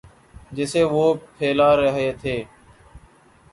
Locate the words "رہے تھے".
1.75-2.35